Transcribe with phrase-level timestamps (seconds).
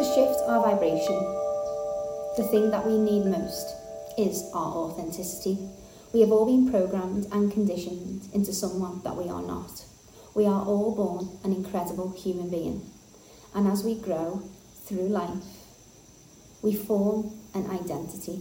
[0.00, 1.18] To shift our vibration,
[2.38, 3.76] the thing that we need most
[4.16, 5.58] is our authenticity.
[6.14, 9.84] We have all been programmed and conditioned into someone that we are not.
[10.34, 12.90] We are all born an incredible human being.
[13.54, 14.42] And as we grow
[14.86, 15.44] through life,
[16.62, 18.40] we form an identity.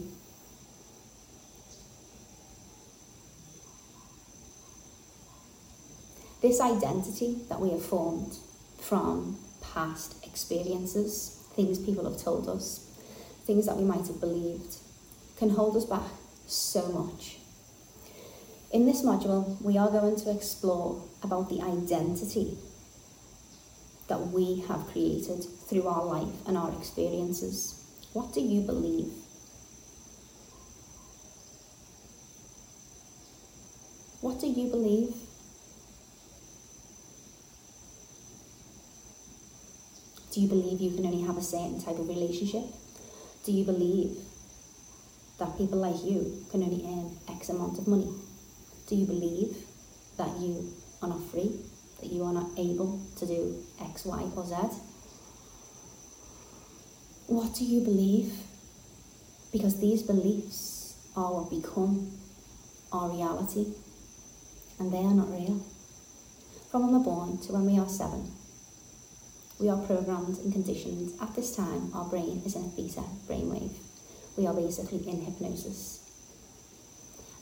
[6.42, 8.38] This identity that we have formed
[8.80, 12.86] from past experiences, things people have told us,
[13.46, 14.76] things that we might have believed,
[15.38, 16.10] can hold us back
[16.48, 17.38] so much.
[18.72, 22.58] In this module, we are going to explore about the identity
[24.08, 27.84] that we have created through our life and our experiences.
[28.14, 29.12] What do you believe?
[34.22, 35.16] What do you believe?
[40.32, 42.64] Do you believe you can only have a certain type of relationship?
[43.44, 44.18] Do you believe
[45.40, 48.14] that people like you can only earn X amount of money?
[48.88, 49.56] Do you believe
[50.18, 51.60] that you are not free?
[52.00, 54.56] That you are not able to do X, Y, or Z?
[57.28, 58.34] What do you believe?
[59.52, 62.12] Because these beliefs are what become
[62.92, 63.74] our reality,
[64.80, 65.64] and they are not real.
[66.72, 68.32] From when we're born to when we are seven,
[69.60, 71.14] we are programmed and conditioned.
[71.22, 73.76] At this time, our brain is in a theta brainwave.
[74.38, 76.00] We are basically in hypnosis.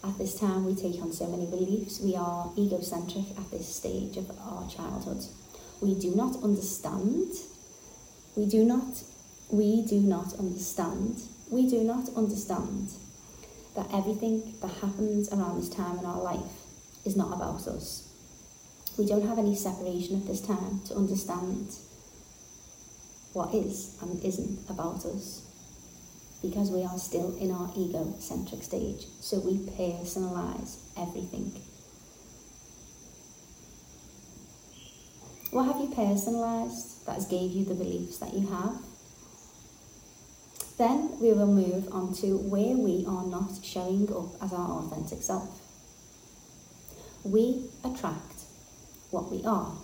[0.03, 1.99] At this time, we take on so many beliefs.
[1.99, 5.23] We are egocentric at this stage of our childhood.
[5.79, 7.33] We do not understand.
[8.35, 9.03] We do not.
[9.51, 11.21] We do not understand.
[11.51, 12.89] We do not understand
[13.75, 16.51] that everything that happens around this time in our life
[17.05, 18.11] is not about us.
[18.97, 21.75] We don't have any separation at this time to understand
[23.38, 25.43] what is and isn't about us
[26.41, 29.05] because we are still in our ego centric stage.
[29.19, 31.53] So we personalize everything.
[35.51, 38.81] What have you personalized that has gave you the beliefs that you have?
[40.79, 45.22] Then we will move on to where we are not showing up as our authentic
[45.22, 45.62] self.
[47.23, 48.41] We attract
[49.12, 49.78] what we are,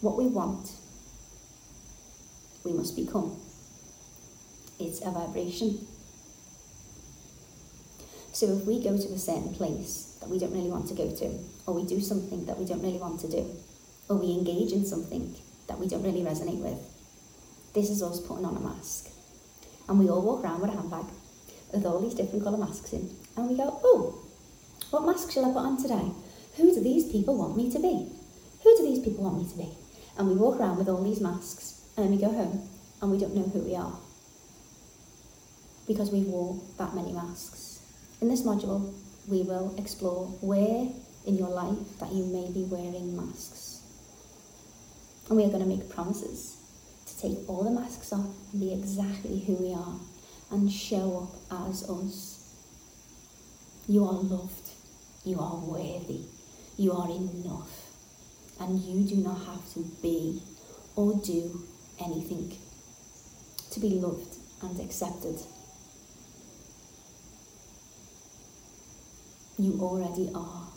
[0.00, 0.70] what we want
[2.64, 3.40] we must become.
[4.78, 5.86] It's a vibration.
[8.32, 11.10] So if we go to a certain place that we don't really want to go
[11.10, 13.50] to, or we do something that we don't really want to do,
[14.08, 15.34] or we engage in something
[15.66, 16.78] that we don't really resonate with,
[17.74, 19.10] this is us putting on a mask.
[19.88, 21.06] And we all walk around with a handbag
[21.72, 24.24] with all these different colour masks in, and we go, oh,
[24.90, 26.12] what mask shall I put on today?
[26.56, 28.10] Who do these people want me to be?
[28.62, 29.68] Who do these people want me to be?
[30.16, 32.68] And we walk around with all these masks and then we go home
[33.02, 33.98] and we don't know who we are
[35.88, 37.80] because we wore that many masks.
[38.20, 38.94] In this module,
[39.26, 40.88] we will explore where
[41.26, 43.82] in your life that you may be wearing masks.
[45.28, 46.58] And we are going to make promises
[47.06, 49.98] to take all the masks off and be exactly who we are
[50.52, 52.54] and show up as us.
[53.88, 54.70] You are loved.
[55.24, 56.26] You are worthy.
[56.76, 57.90] You are enough.
[58.60, 60.40] And you do not have to be
[60.94, 61.64] or do
[62.00, 62.56] anything,
[63.70, 65.40] to be loved and accepted.
[69.58, 70.68] You already are.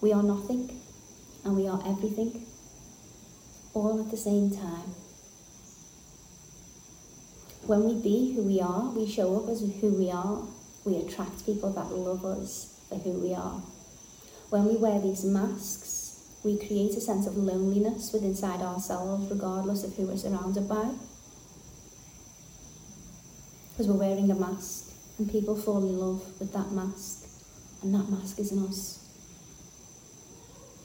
[0.00, 0.80] We are nothing
[1.44, 2.44] and we are everything,
[3.72, 4.94] all at the same time.
[7.66, 10.42] When we be who we are, we show up as who we are,
[10.84, 13.60] we attract people that love us for who we are.
[14.50, 15.95] When we wear these masks,
[16.46, 20.88] we create a sense of loneliness within inside ourselves, regardless of who we're surrounded by.
[23.72, 27.28] Because we're wearing a mask, and people fall in love with that mask,
[27.82, 29.02] and that mask is in us.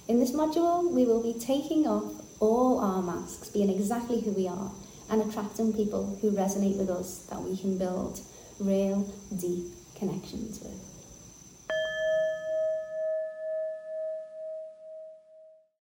[0.07, 4.47] In this module, we will be taking off all our masks, being exactly who we
[4.47, 4.71] are,
[5.11, 8.19] and attracting people who resonate with us that we can build
[8.59, 9.07] real,
[9.37, 10.90] deep connections with.